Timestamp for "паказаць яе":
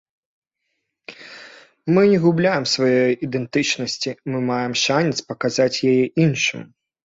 5.33-5.99